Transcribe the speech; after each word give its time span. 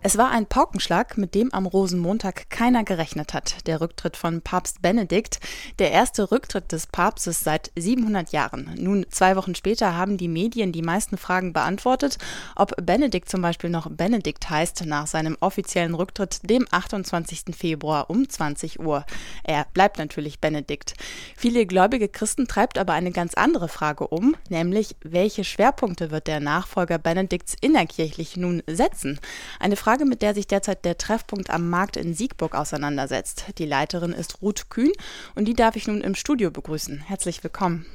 Es 0.00 0.16
war 0.16 0.30
ein 0.30 0.46
Paukenschlag, 0.46 1.18
mit 1.18 1.34
dem 1.34 1.52
am 1.52 1.66
Rosenmontag 1.66 2.50
keiner 2.50 2.84
gerechnet 2.84 3.34
hat. 3.34 3.66
Der 3.66 3.80
Rücktritt 3.80 4.16
von 4.16 4.42
Papst 4.42 4.80
Benedikt, 4.80 5.40
der 5.80 5.90
erste 5.90 6.30
Rücktritt 6.30 6.70
des 6.70 6.86
Papstes 6.86 7.40
seit 7.40 7.72
700 7.74 8.30
Jahren. 8.30 8.70
Nun, 8.78 9.06
zwei 9.10 9.34
Wochen 9.34 9.56
später 9.56 9.96
haben 9.96 10.16
die 10.16 10.28
Medien 10.28 10.70
die 10.70 10.82
meisten 10.82 11.18
Fragen 11.18 11.52
beantwortet, 11.52 12.18
ob 12.54 12.76
Benedikt 12.80 13.28
zum 13.28 13.42
Beispiel 13.42 13.70
noch 13.70 13.90
Benedikt 13.90 14.48
heißt 14.48 14.86
nach 14.86 15.08
seinem 15.08 15.36
offiziellen 15.40 15.94
Rücktritt 15.94 16.48
dem 16.48 16.66
28. 16.70 17.56
Februar 17.56 18.08
um 18.08 18.28
20 18.28 18.78
Uhr. 18.78 19.04
Er 19.42 19.66
bleibt 19.74 19.98
natürlich 19.98 20.38
Benedikt. 20.38 20.94
Viele 21.36 21.66
gläubige 21.66 22.08
Christen 22.08 22.46
treibt 22.46 22.78
aber 22.78 22.92
eine 22.92 23.10
ganz 23.10 23.34
andere 23.34 23.66
Frage 23.66 24.06
um, 24.06 24.36
nämlich 24.48 24.94
welche 25.02 25.42
Schwerpunkte 25.42 26.12
wird 26.12 26.28
der 26.28 26.38
Nachfolger 26.38 26.98
Benedikts 26.98 27.56
innerkirchlich 27.60 28.36
nun 28.36 28.62
setzen? 28.68 29.18
Eine 29.58 29.74
Frage, 29.74 29.87
Frage, 29.88 30.04
mit 30.04 30.20
der 30.20 30.34
sich 30.34 30.46
derzeit 30.46 30.84
der 30.84 30.98
Treffpunkt 30.98 31.48
am 31.48 31.70
Markt 31.70 31.96
in 31.96 32.12
Siegburg 32.12 32.54
auseinandersetzt. 32.54 33.44
Die 33.56 33.64
Leiterin 33.64 34.12
ist 34.12 34.42
Ruth 34.42 34.68
Kühn 34.68 34.92
und 35.34 35.46
die 35.46 35.54
darf 35.54 35.76
ich 35.76 35.86
nun 35.86 36.02
im 36.02 36.14
Studio 36.14 36.50
begrüßen. 36.50 36.98
Herzlich 36.98 37.42
willkommen. 37.42 37.86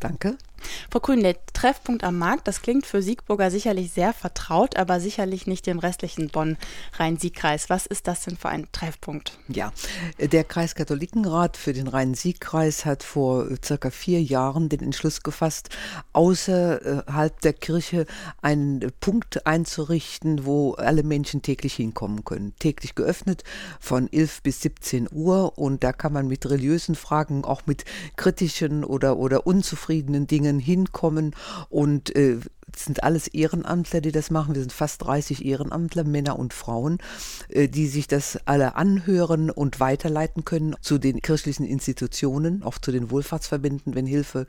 Danke. 0.00 0.38
Frau 0.90 1.00
Grün, 1.00 1.22
der 1.22 1.36
Treffpunkt 1.52 2.04
am 2.04 2.18
Markt, 2.18 2.46
das 2.46 2.62
klingt 2.62 2.86
für 2.86 3.02
Siegburger 3.02 3.50
sicherlich 3.50 3.92
sehr 3.92 4.12
vertraut, 4.12 4.76
aber 4.76 5.00
sicherlich 5.00 5.46
nicht 5.46 5.66
dem 5.66 5.78
restlichen 5.78 6.28
Bonn-Rhein-Sieg-Kreis. 6.28 7.70
Was 7.70 7.86
ist 7.86 8.06
das 8.06 8.24
denn 8.24 8.36
für 8.36 8.48
ein 8.48 8.68
Treffpunkt? 8.70 9.38
Ja, 9.48 9.72
der 10.18 10.44
Kreiskatholikenrat 10.44 11.56
für 11.56 11.72
den 11.72 11.88
Rhein-Sieg-Kreis 11.88 12.84
hat 12.84 13.02
vor 13.02 13.48
circa 13.64 13.90
vier 13.90 14.22
Jahren 14.22 14.68
den 14.68 14.80
Entschluss 14.80 15.22
gefasst, 15.22 15.70
außerhalb 16.12 17.40
der 17.40 17.52
Kirche 17.54 18.06
einen 18.42 18.92
Punkt 19.00 19.46
einzurichten, 19.46 20.44
wo 20.44 20.74
alle 20.74 21.02
Menschen 21.02 21.42
täglich 21.42 21.74
hinkommen 21.74 22.24
können. 22.24 22.54
Täglich 22.58 22.94
geöffnet 22.94 23.42
von 23.80 24.12
11 24.12 24.42
bis 24.42 24.60
17 24.60 25.08
Uhr 25.10 25.58
und 25.58 25.82
da 25.82 25.92
kann 25.92 26.12
man 26.12 26.28
mit 26.28 26.48
religiösen 26.48 26.94
Fragen, 26.94 27.44
auch 27.44 27.62
mit 27.66 27.84
kritischen 28.16 28.84
oder, 28.84 29.16
oder 29.16 29.46
unzufriedenen 29.46 30.26
Dingen 30.26 30.43
Dingen 30.44 30.58
hinkommen 30.58 31.34
und 31.70 32.14
äh, 32.14 32.38
das 32.74 32.84
sind 32.84 33.04
alles 33.04 33.28
Ehrenamtler, 33.28 34.00
die 34.00 34.12
das 34.12 34.30
machen. 34.30 34.54
Wir 34.54 34.62
sind 34.62 34.72
fast 34.72 35.02
30 35.02 35.44
Ehrenamtler, 35.44 36.04
Männer 36.04 36.38
und 36.38 36.52
Frauen, 36.52 36.98
äh, 37.48 37.68
die 37.68 37.86
sich 37.86 38.08
das 38.08 38.38
alle 38.46 38.74
anhören 38.74 39.50
und 39.50 39.80
weiterleiten 39.80 40.44
können 40.44 40.74
zu 40.80 40.98
den 40.98 41.22
kirchlichen 41.22 41.64
Institutionen, 41.64 42.62
auch 42.62 42.78
zu 42.78 42.90
den 42.90 43.10
Wohlfahrtsverbänden, 43.10 43.94
wenn 43.94 44.06
Hilfe 44.06 44.46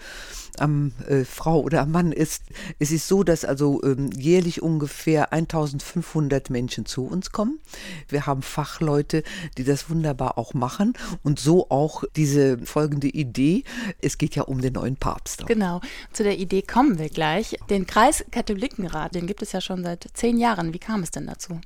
am 0.58 0.94
äh, 1.08 1.24
Frau 1.24 1.62
oder 1.62 1.82
am 1.82 1.92
Mann 1.92 2.12
ist. 2.12 2.44
Es 2.80 2.92
ist 2.92 3.08
so, 3.08 3.24
dass 3.24 3.46
also 3.46 3.82
ähm, 3.84 4.10
jährlich 4.12 4.62
ungefähr 4.62 5.32
1500 5.32 6.50
Menschen 6.50 6.86
zu 6.86 7.06
uns 7.06 7.32
kommen. 7.32 7.60
Wir 8.08 8.26
haben 8.26 8.42
Fachleute, 8.42 9.24
die 9.58 9.64
das 9.64 9.90
wunderbar 9.90 10.38
auch 10.38 10.54
machen 10.54 10.94
und 11.24 11.40
so 11.40 11.70
auch 11.70 12.04
diese 12.16 12.58
folgende 12.60 13.08
Idee. 13.08 13.64
Es 14.02 14.18
geht 14.18 14.36
ja 14.36 14.44
um 14.44 14.62
den 14.62 14.74
neuen 14.74 14.98
Papst. 14.98 15.46
Genau, 15.46 15.82
zu 16.12 16.24
der 16.24 16.40
Idee 16.40 16.64
kommen 16.64 16.98
wir 16.98 17.10
gleich. 17.10 17.58
Den 17.70 17.86
Kreis 17.86 18.15
Kreiskatholikenrat, 18.16 19.16
den 19.16 19.28
gibt 19.28 19.42
es 19.42 19.52
ja 19.52 19.62
schon 19.62 19.84
seit 19.84 20.08
zehn 20.14 20.38
Jahren. 20.38 20.74
Wie 20.74 20.80
kam 20.80 21.04
es 21.04 21.12
denn 21.12 21.28
dazu? 21.28 21.60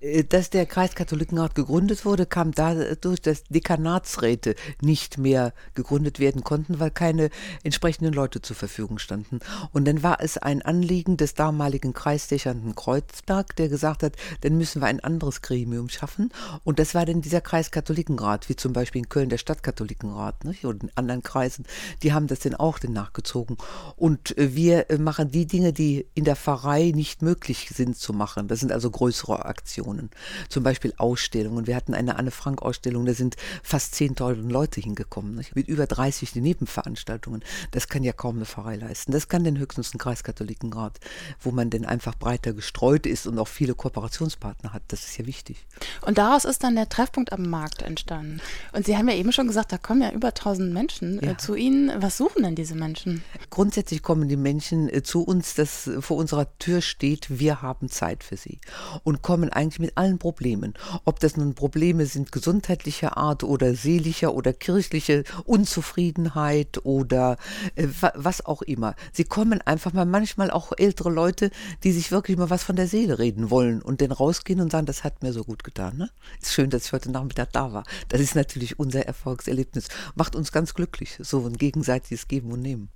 Äh, 0.00 0.24
dass 0.24 0.50
der 0.50 0.66
Kreiskatholikenrat 0.66 1.54
gegründet 1.54 2.04
wurde, 2.04 2.26
kam 2.26 2.52
dadurch, 2.52 3.20
dass 3.20 3.44
Dekanatsräte 3.44 4.54
nicht 4.80 5.18
mehr 5.18 5.52
gegründet 5.74 6.18
werden 6.18 6.44
konnten, 6.44 6.80
weil 6.80 6.90
keine 6.90 7.30
entsprechenden 7.62 8.12
Leute 8.12 8.42
zur 8.42 8.56
Verfügung 8.56 8.98
standen. 8.98 9.40
Und 9.72 9.86
dann 9.86 10.02
war 10.02 10.20
es 10.20 10.38
ein 10.38 10.62
Anliegen 10.62 11.16
des 11.16 11.34
damaligen 11.34 11.92
Kreisdächernden 11.92 12.74
Kreuzberg, 12.74 13.56
der 13.56 13.68
gesagt 13.68 14.02
hat, 14.02 14.16
dann 14.42 14.56
müssen 14.56 14.82
wir 14.82 14.86
ein 14.86 15.00
anderes 15.00 15.42
Gremium 15.42 15.88
schaffen. 15.88 16.30
Und 16.64 16.78
das 16.78 16.94
war 16.94 17.06
dann 17.06 17.20
dieser 17.20 17.40
Kreiskatholikenrat, 17.40 18.48
wie 18.48 18.56
zum 18.56 18.72
Beispiel 18.72 19.00
in 19.00 19.08
Köln 19.08 19.28
der 19.28 19.38
Stadtkatholikenrat 19.38 20.44
nicht? 20.44 20.64
oder 20.64 20.78
in 20.82 20.90
anderen 20.94 21.22
Kreisen. 21.22 21.64
Die 22.02 22.12
haben 22.12 22.26
das 22.26 22.40
dann 22.40 22.54
auch 22.54 22.78
dann 22.78 22.92
nachgezogen. 22.92 23.56
Und 23.96 24.36
äh, 24.38 24.54
wir 24.54 24.90
äh, 24.90 24.98
machen 24.98 25.30
die 25.30 25.46
Dinge, 25.46 25.72
die 25.72 26.06
in 26.14 26.24
der 26.24 26.36
Pfarrei 26.36 26.92
nicht 26.94 27.22
möglich 27.22 27.70
sind 27.74 27.96
zu 27.96 28.12
machen. 28.12 28.48
Das 28.48 28.60
sind 28.60 28.72
also 28.72 28.90
größere 28.90 29.44
Aktionen. 29.44 29.87
Aktionen, 29.88 30.10
zum 30.48 30.62
Beispiel 30.62 30.92
Ausstellungen. 30.98 31.66
Wir 31.66 31.76
hatten 31.76 31.94
eine 31.94 32.16
Anne-Frank-Ausstellung, 32.16 33.06
da 33.06 33.14
sind 33.14 33.36
fast 33.62 33.94
10.000 33.94 34.50
Leute 34.50 34.80
hingekommen, 34.80 35.34
nicht? 35.34 35.56
mit 35.56 35.68
über 35.68 35.86
30 35.86 36.34
Nebenveranstaltungen. 36.36 37.42
Das 37.70 37.88
kann 37.88 38.04
ja 38.04 38.12
kaum 38.12 38.36
eine 38.36 38.44
Pfarrei 38.44 38.76
leisten. 38.76 39.12
Das 39.12 39.28
kann 39.28 39.44
denn 39.44 39.58
höchstens 39.58 39.94
ein 39.94 39.98
Kreiskatholikenrat, 39.98 41.00
wo 41.40 41.50
man 41.50 41.70
denn 41.70 41.84
einfach 41.84 42.14
breiter 42.14 42.52
gestreut 42.52 43.06
ist 43.06 43.26
und 43.26 43.38
auch 43.38 43.48
viele 43.48 43.74
Kooperationspartner 43.74 44.72
hat. 44.72 44.82
Das 44.88 45.04
ist 45.04 45.16
ja 45.18 45.26
wichtig. 45.26 45.66
Und 46.02 46.18
daraus 46.18 46.44
ist 46.44 46.62
dann 46.62 46.74
der 46.74 46.88
Treffpunkt 46.88 47.32
am 47.32 47.48
Markt 47.48 47.82
entstanden. 47.82 48.40
Und 48.72 48.86
Sie 48.86 48.96
haben 48.96 49.08
ja 49.08 49.14
eben 49.14 49.32
schon 49.32 49.46
gesagt, 49.46 49.72
da 49.72 49.78
kommen 49.78 50.02
ja 50.02 50.10
über 50.12 50.28
1000 50.28 50.72
Menschen 50.72 51.22
äh, 51.22 51.26
ja. 51.28 51.38
zu 51.38 51.54
Ihnen. 51.54 51.90
Was 52.02 52.18
suchen 52.18 52.42
denn 52.42 52.54
diese 52.54 52.74
Menschen? 52.74 53.22
Grundsätzlich 53.50 54.02
kommen 54.02 54.28
die 54.28 54.36
Menschen 54.36 54.88
äh, 54.92 55.02
zu 55.02 55.22
uns, 55.22 55.54
das 55.54 55.90
vor 56.00 56.16
unserer 56.16 56.46
Tür 56.58 56.82
steht, 56.82 57.38
wir 57.38 57.62
haben 57.62 57.88
Zeit 57.88 58.24
für 58.24 58.36
sie 58.36 58.60
und 59.02 59.22
kommen 59.22 59.50
eigentlich 59.50 59.77
mit 59.78 59.96
allen 59.96 60.18
Problemen. 60.18 60.74
Ob 61.04 61.20
das 61.20 61.36
nun 61.36 61.54
Probleme 61.54 62.06
sind 62.06 62.32
gesundheitlicher 62.32 63.16
Art 63.16 63.44
oder 63.44 63.74
seelischer 63.74 64.34
oder 64.34 64.52
kirchliche 64.52 65.24
Unzufriedenheit 65.44 66.84
oder 66.84 67.36
äh, 67.74 67.88
was 68.14 68.44
auch 68.44 68.62
immer. 68.62 68.94
Sie 69.12 69.24
kommen 69.24 69.60
einfach 69.62 69.92
mal 69.92 70.06
manchmal 70.06 70.50
auch 70.50 70.72
ältere 70.76 71.10
Leute, 71.10 71.50
die 71.84 71.92
sich 71.92 72.10
wirklich 72.10 72.36
mal 72.36 72.50
was 72.50 72.64
von 72.64 72.76
der 72.76 72.88
Seele 72.88 73.18
reden 73.18 73.50
wollen 73.50 73.82
und 73.82 74.00
dann 74.00 74.12
rausgehen 74.12 74.60
und 74.60 74.72
sagen, 74.72 74.86
das 74.86 75.04
hat 75.04 75.22
mir 75.22 75.32
so 75.32 75.44
gut 75.44 75.64
getan. 75.64 75.96
Ne? 75.96 76.10
Ist 76.40 76.52
schön, 76.52 76.70
dass 76.70 76.86
ich 76.86 76.92
heute 76.92 77.10
Nachmittag 77.10 77.52
da 77.52 77.72
war. 77.72 77.84
Das 78.08 78.20
ist 78.20 78.34
natürlich 78.34 78.78
unser 78.78 79.06
Erfolgserlebnis. 79.06 79.88
Macht 80.14 80.36
uns 80.36 80.52
ganz 80.52 80.74
glücklich, 80.74 81.18
so 81.20 81.46
ein 81.46 81.56
gegenseitiges 81.56 82.28
Geben 82.28 82.52
und 82.52 82.62
Nehmen. 82.62 82.90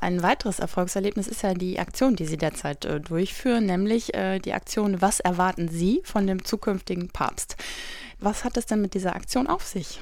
Ein 0.00 0.22
weiteres 0.22 0.58
Erfolgserlebnis 0.58 1.28
ist 1.28 1.42
ja 1.42 1.54
die 1.54 1.78
Aktion, 1.78 2.16
die 2.16 2.26
Sie 2.26 2.36
derzeit 2.36 2.84
äh, 2.84 3.00
durchführen, 3.00 3.66
nämlich 3.66 4.14
äh, 4.14 4.40
die 4.40 4.52
Aktion 4.52 5.00
Was 5.00 5.20
erwarten 5.20 5.68
Sie 5.68 6.00
von 6.04 6.26
dem 6.26 6.44
zukünftigen 6.44 7.08
Papst? 7.08 7.56
Was 8.22 8.44
hat 8.44 8.56
es 8.56 8.66
denn 8.66 8.80
mit 8.80 8.94
dieser 8.94 9.16
Aktion 9.16 9.48
auf 9.48 9.66
sich? 9.66 10.00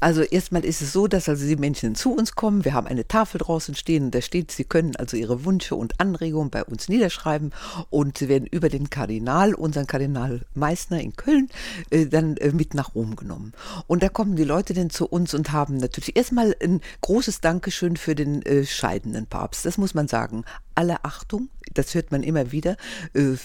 Also 0.00 0.22
erstmal 0.22 0.64
ist 0.64 0.80
es 0.80 0.94
so, 0.94 1.06
dass 1.06 1.28
also 1.28 1.46
die 1.46 1.56
Menschen 1.56 1.94
zu 1.94 2.14
uns 2.14 2.34
kommen. 2.34 2.64
Wir 2.64 2.72
haben 2.72 2.86
eine 2.86 3.06
Tafel 3.06 3.38
draußen 3.38 3.74
stehen 3.74 4.04
und 4.04 4.14
da 4.14 4.22
steht, 4.22 4.50
sie 4.50 4.64
können 4.64 4.96
also 4.96 5.18
ihre 5.18 5.44
Wünsche 5.44 5.74
und 5.74 6.00
Anregungen 6.00 6.48
bei 6.48 6.64
uns 6.64 6.88
niederschreiben 6.88 7.52
und 7.90 8.16
sie 8.16 8.28
werden 8.28 8.46
über 8.46 8.70
den 8.70 8.88
Kardinal, 8.88 9.52
unseren 9.52 9.86
Kardinal 9.86 10.40
Meissner 10.54 10.98
in 11.02 11.14
Köln, 11.14 11.50
äh, 11.90 12.06
dann 12.06 12.38
äh, 12.38 12.52
mit 12.52 12.72
nach 12.72 12.94
Rom 12.94 13.16
genommen. 13.16 13.52
Und 13.86 14.02
da 14.02 14.08
kommen 14.08 14.34
die 14.34 14.44
Leute 14.44 14.72
dann 14.72 14.88
zu 14.88 15.06
uns 15.06 15.34
und 15.34 15.52
haben 15.52 15.76
natürlich 15.76 16.16
erstmal 16.16 16.56
ein 16.62 16.80
großes 17.02 17.42
Dankeschön 17.42 17.98
für 17.98 18.14
den 18.14 18.40
äh, 18.46 18.64
scheidenden 18.64 19.26
Papst. 19.26 19.66
Das 19.66 19.76
muss 19.76 19.92
man 19.92 20.08
sagen. 20.08 20.44
Alle 20.74 21.04
Achtung, 21.04 21.48
das 21.74 21.94
hört 21.94 22.12
man 22.12 22.22
immer 22.22 22.52
wieder 22.52 22.76
äh, 23.14 23.36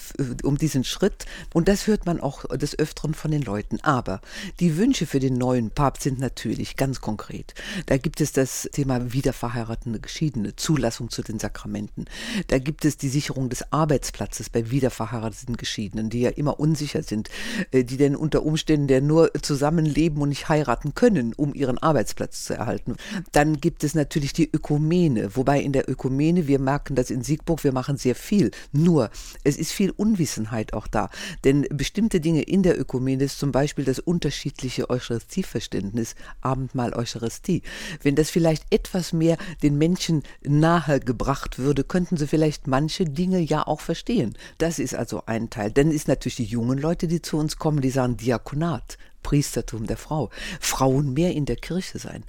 um 0.43 0.57
diesen 0.57 0.83
Schritt 0.83 1.25
und 1.53 1.67
das 1.67 1.87
hört 1.87 2.05
man 2.05 2.19
auch 2.19 2.45
des 2.57 2.77
Öfteren 2.77 3.13
von 3.13 3.31
den 3.31 3.41
Leuten. 3.41 3.79
Aber 3.81 4.21
die 4.59 4.77
Wünsche 4.77 5.05
für 5.05 5.19
den 5.19 5.35
neuen 5.35 5.71
Papst 5.71 6.03
sind 6.03 6.19
natürlich 6.19 6.75
ganz 6.75 7.01
konkret. 7.01 7.53
Da 7.85 7.97
gibt 7.97 8.21
es 8.21 8.31
das 8.31 8.69
Thema 8.71 9.13
wiederverheiratende 9.13 9.99
Geschiedene, 9.99 10.55
Zulassung 10.55 11.09
zu 11.09 11.21
den 11.21 11.39
Sakramenten. 11.39 12.05
Da 12.47 12.59
gibt 12.59 12.85
es 12.85 12.97
die 12.97 13.09
Sicherung 13.09 13.49
des 13.49 13.71
Arbeitsplatzes 13.71 14.49
bei 14.49 14.71
wiederverheirateten 14.71 15.57
Geschiedenen, 15.57 16.09
die 16.09 16.21
ja 16.21 16.29
immer 16.29 16.59
unsicher 16.59 17.03
sind, 17.03 17.29
äh, 17.71 17.83
die 17.83 17.97
denn 17.97 18.15
unter 18.15 18.43
Umständen 18.43 18.87
der 18.87 19.01
nur 19.01 19.31
zusammenleben 19.41 20.21
und 20.21 20.29
nicht 20.29 20.49
heiraten 20.49 20.93
können, 20.93 21.33
um 21.33 21.53
ihren 21.53 21.77
Arbeitsplatz 21.77 22.43
zu 22.43 22.53
erhalten. 22.53 22.95
Dann 23.31 23.59
gibt 23.59 23.83
es 23.83 23.95
natürlich 23.95 24.33
die 24.33 24.49
Ökumene, 24.51 25.35
wobei 25.35 25.61
in 25.61 25.73
der 25.73 25.89
Ökumene, 25.89 26.47
wir 26.47 26.59
merken 26.59 26.95
das 26.95 27.09
in 27.09 27.23
Siegburg, 27.23 27.63
wir 27.63 27.71
machen 27.71 27.97
sehr 27.97 28.12
viel. 28.15 28.51
Nur, 28.71 29.09
es 29.43 29.57
ist 29.57 29.71
viel 29.71 29.91
Unwissenheit 29.91 30.73
auch 30.73 30.87
da. 30.87 31.09
Denn 31.43 31.65
bestimmte 31.69 32.19
Dinge 32.19 32.41
in 32.41 32.63
der 32.63 32.79
Ökumene 32.79 33.23
ist 33.23 33.39
zum 33.39 33.51
Beispiel 33.51 33.85
das 33.85 33.99
unterschiedliche 33.99 34.89
Eucharistieverständnis, 34.89 36.15
Abendmahl 36.41 36.93
Eucharistie. 36.93 37.61
Wenn 38.01 38.15
das 38.15 38.29
vielleicht 38.29 38.65
etwas 38.71 39.13
mehr 39.13 39.37
den 39.61 39.77
Menschen 39.77 40.23
nahe 40.43 40.99
gebracht 40.99 41.59
würde, 41.59 41.83
könnten 41.83 42.17
sie 42.17 42.27
vielleicht 42.27 42.67
manche 42.67 43.05
Dinge 43.05 43.39
ja 43.39 43.65
auch 43.65 43.81
verstehen. 43.81 44.35
Das 44.57 44.79
ist 44.79 44.95
also 44.95 45.23
ein 45.25 45.49
Teil. 45.49 45.71
Dann 45.71 45.91
ist 45.91 46.07
natürlich 46.07 46.35
die 46.35 46.43
jungen 46.45 46.77
Leute, 46.77 47.07
die 47.07 47.21
zu 47.21 47.37
uns 47.37 47.57
kommen, 47.57 47.81
die 47.81 47.89
sagen 47.89 48.17
Diakonat 48.17 48.97
Priestertum 49.23 49.87
der 49.87 49.97
Frau. 49.97 50.29
Frauen 50.59 51.13
mehr 51.13 51.33
in 51.33 51.45
der 51.45 51.55
Kirche 51.55 51.97
sein 51.99 52.23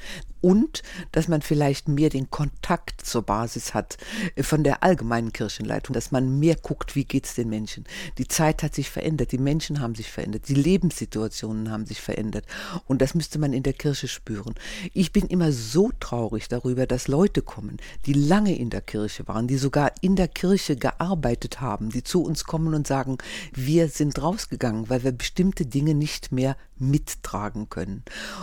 und 0.44 0.82
dass 1.10 1.26
man 1.26 1.40
vielleicht 1.40 1.88
mehr 1.88 2.10
den 2.10 2.28
Kontakt 2.28 3.00
zur 3.00 3.22
Basis 3.22 3.72
hat 3.72 3.96
äh, 4.36 4.42
von 4.42 4.62
der 4.62 4.82
allgemeinen 4.82 5.32
Kirchenleitung, 5.32 5.94
dass 5.94 6.10
man 6.10 6.38
mehr 6.38 6.54
guckt, 6.54 6.94
wie 6.94 7.06
geht 7.06 7.24
es 7.24 7.34
den 7.34 7.48
Menschen. 7.48 7.84
Die 8.18 8.28
Zeit 8.28 8.62
hat 8.62 8.74
sich 8.74 8.90
verändert, 8.90 9.32
die 9.32 9.38
Menschen 9.38 9.80
haben 9.80 9.94
sich 9.94 10.10
verändert, 10.10 10.48
die 10.48 10.54
Lebenssituationen 10.54 11.70
haben 11.70 11.86
sich 11.86 12.02
verändert 12.02 12.44
und 12.86 13.00
das 13.00 13.14
müsste 13.14 13.38
man 13.38 13.54
in 13.54 13.62
der 13.62 13.72
Kirche 13.72 14.06
spüren. 14.06 14.54
Ich 14.92 15.12
bin 15.12 15.28
immer 15.28 15.50
so 15.50 15.90
traurig 15.98 16.48
darüber, 16.48 16.86
dass 16.86 17.08
Leute 17.08 17.40
kommen, 17.40 17.78
die 18.04 18.12
lange 18.12 18.54
in 18.54 18.68
der 18.68 18.82
Kirche 18.82 19.26
waren, 19.26 19.46
die 19.48 19.56
sogar 19.56 19.92
in 20.02 20.14
der 20.14 20.28
Kirche 20.28 20.76
gearbeitet 20.76 21.62
haben, 21.62 21.88
die 21.88 22.02
zu 22.02 22.22
uns 22.22 22.44
kommen 22.44 22.74
und 22.74 22.86
sagen, 22.86 23.16
wir 23.54 23.88
sind 23.88 24.20
rausgegangen, 24.20 24.90
weil 24.90 25.04
wir 25.04 25.12
bestimmte 25.12 25.64
Dinge 25.64 25.94
nicht 25.94 26.32
mehr 26.32 26.58
mittragen 26.90 27.68
können. 27.68 28.02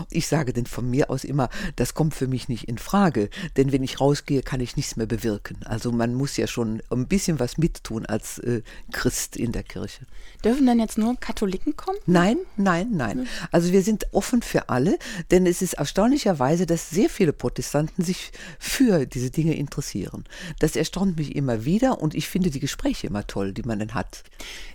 Ich 0.09 0.27
sage 0.27 0.53
denn 0.53 0.65
von 0.65 0.89
mir 0.89 1.09
aus 1.09 1.23
immer, 1.23 1.49
das 1.75 1.93
kommt 1.93 2.13
für 2.13 2.27
mich 2.27 2.49
nicht 2.49 2.67
in 2.67 2.77
Frage, 2.77 3.29
denn 3.57 3.71
wenn 3.71 3.83
ich 3.83 3.99
rausgehe, 3.99 4.41
kann 4.41 4.59
ich 4.59 4.75
nichts 4.75 4.95
mehr 4.95 5.07
bewirken. 5.07 5.57
Also 5.65 5.91
man 5.91 6.13
muss 6.13 6.37
ja 6.37 6.47
schon 6.47 6.81
ein 6.89 7.07
bisschen 7.07 7.39
was 7.39 7.57
mittun 7.57 8.05
als 8.05 8.39
äh, 8.39 8.61
Christ 8.91 9.37
in 9.37 9.51
der 9.51 9.63
Kirche. 9.63 10.05
Dürfen 10.43 10.65
denn 10.65 10.79
jetzt 10.79 10.97
nur 10.97 11.15
Katholiken 11.19 11.75
kommen? 11.75 11.97
Nein, 12.05 12.37
nein, 12.57 12.89
nein. 12.91 13.27
Also 13.51 13.71
wir 13.71 13.83
sind 13.83 14.05
offen 14.11 14.41
für 14.41 14.69
alle, 14.69 14.97
denn 15.29 15.45
es 15.45 15.61
ist 15.61 15.73
erstaunlicherweise, 15.73 16.65
dass 16.65 16.89
sehr 16.89 17.09
viele 17.09 17.33
Protestanten 17.33 18.03
sich 18.03 18.31
für 18.59 19.05
diese 19.05 19.29
Dinge 19.29 19.55
interessieren. 19.55 20.25
Das 20.59 20.75
erstaunt 20.75 21.17
mich 21.17 21.35
immer 21.35 21.65
wieder 21.65 22.01
und 22.01 22.15
ich 22.15 22.27
finde 22.27 22.49
die 22.49 22.59
Gespräche 22.59 23.07
immer 23.07 23.27
toll, 23.27 23.53
die 23.53 23.63
man 23.63 23.79
dann 23.79 23.93
hat. 23.93 24.23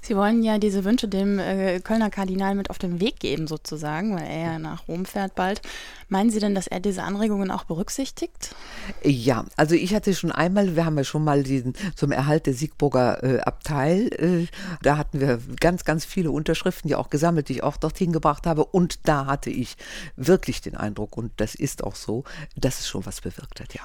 Sie 0.03 0.17
wollen 0.17 0.43
ja 0.43 0.59
diese 0.59 0.85
Wünsche 0.85 1.09
dem 1.09 1.39
äh, 1.39 1.81
Kölner 1.81 2.11
Kardinal 2.11 2.55
mit 2.55 2.71
auf 2.71 2.79
den 2.79 3.01
Weg 3.01 3.19
geben 3.21 3.49
sozusagen, 3.57 4.15
weil 4.15 4.27
er 4.27 4.53
ja 4.53 4.59
nach 4.59 4.89
Rom 4.89 5.05
fährt 5.05 5.35
bald. 5.35 5.63
Meinen 6.09 6.31
Sie 6.31 6.39
denn, 6.39 6.55
dass 6.55 6.67
er 6.67 6.81
diese 6.81 7.03
Anregungen 7.03 7.51
auch 7.51 7.65
berücksichtigt? 7.65 8.55
Ja, 9.03 9.45
also 9.57 9.75
ich 9.75 9.95
hatte 9.95 10.15
schon 10.15 10.31
einmal, 10.31 10.77
wir 10.77 10.85
haben 10.85 10.97
ja 10.97 11.05
schon 11.05 11.25
mal 11.25 11.43
diesen 11.43 11.75
zum 11.95 12.13
Erhalt 12.13 12.47
der 12.47 12.55
Siegburger 12.55 13.23
äh, 13.23 13.41
Abteil, 13.41 14.09
äh, 14.15 14.47
da 14.83 14.99
hatten 14.99 15.21
wir 15.21 15.41
ganz, 15.61 15.85
ganz 15.85 16.05
viele 16.05 16.31
Unterschriften, 16.31 16.89
die 16.89 16.95
auch 16.95 17.11
gesammelt, 17.11 17.49
die 17.49 17.55
ich 17.55 17.63
auch 17.63 17.77
dorthin 17.77 18.13
gebracht 18.13 18.47
habe. 18.47 18.65
Und 18.65 19.09
da 19.09 19.27
hatte 19.27 19.51
ich 19.51 19.77
wirklich 20.17 20.61
den 20.61 20.77
Eindruck, 20.77 21.17
und 21.17 21.33
das 21.37 21.55
ist 21.55 21.83
auch 21.83 21.97
so, 21.97 22.25
dass 22.57 22.81
es 22.81 22.89
schon 22.89 23.07
was 23.07 23.21
bewirkt 23.21 23.61
hat, 23.61 23.75
ja. 23.75 23.83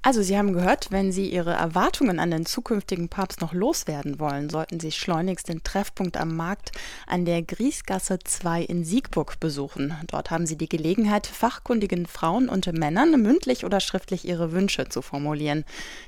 Also 0.00 0.22
Sie 0.22 0.38
haben 0.38 0.52
gehört, 0.52 0.92
wenn 0.92 1.10
Sie 1.10 1.28
Ihre 1.28 1.52
Erwartungen 1.52 2.20
an 2.20 2.30
den 2.30 2.46
zukünftigen 2.46 3.08
Papst 3.08 3.40
noch 3.40 3.52
loswerden 3.52 4.20
wollen, 4.20 4.48
sollten 4.48 4.78
Sie 4.78 4.92
schleunigst 4.92 5.48
den 5.48 5.64
Treffpunkt 5.64 6.16
am 6.16 6.36
Markt 6.36 6.70
an 7.08 7.24
der 7.24 7.42
Griesgasse 7.42 8.20
2 8.20 8.62
in 8.62 8.84
Siegburg 8.84 9.40
besuchen. 9.40 9.94
Dort 10.06 10.30
haben 10.30 10.46
Sie 10.46 10.56
die 10.56 10.68
Gelegenheit, 10.68 11.26
fachkundigen 11.26 12.06
Frauen 12.06 12.48
und 12.48 12.72
Männern 12.72 13.20
mündlich 13.20 13.64
oder 13.64 13.80
schriftlich 13.80 14.26
ihre 14.26 14.52
Wünsche 14.52 14.88
zu 14.88 15.02
formulieren. 15.02 15.64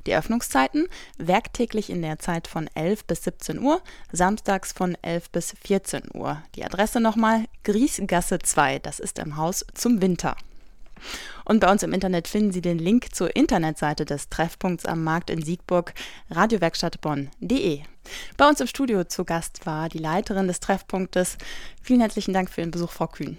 Die 0.07 0.15
Öffnungszeiten 0.15 0.87
werktäglich 1.19 1.91
in 1.91 2.01
der 2.01 2.21
Zeit 2.21 2.47
von 2.47 2.71
11 2.75 3.05
bis 3.07 3.25
17 3.25 3.59
Uhr, 3.59 3.83
samstags 4.13 4.73
von 4.73 4.97
11 5.03 5.31
bis 5.31 5.55
14 5.65 6.03
Uhr. 6.15 6.41
Die 6.55 6.65
Adresse 6.65 7.01
nochmal 7.01 7.45
Griesgasse 7.65 8.39
2, 8.39 8.79
das 8.79 9.01
ist 9.01 9.19
im 9.19 9.37
Haus 9.37 9.67
zum 9.75 10.01
Winter. 10.01 10.37
Und 11.51 11.59
bei 11.59 11.69
uns 11.69 11.83
im 11.83 11.93
Internet 11.93 12.29
finden 12.29 12.53
Sie 12.53 12.61
den 12.61 12.79
Link 12.79 13.13
zur 13.13 13.35
Internetseite 13.35 14.05
des 14.05 14.29
Treffpunkts 14.29 14.87
am 14.87 15.03
Markt 15.03 15.31
in 15.31 15.43
Siegburg, 15.43 15.95
radiowerkstattbonn.de. 16.31 17.81
Bei 18.37 18.49
uns 18.49 18.61
im 18.61 18.69
Studio 18.69 19.03
zu 19.03 19.25
Gast 19.25 19.67
war 19.67 19.89
die 19.89 19.99
Leiterin 19.99 20.47
des 20.47 20.61
Treffpunktes. 20.61 21.39
Vielen 21.83 22.03
herzlichen 22.03 22.35
Dank 22.35 22.51
für 22.51 22.61
Ihren 22.61 22.71
Besuch, 22.71 22.93
Frau 22.93 23.09
Kühn. 23.09 23.37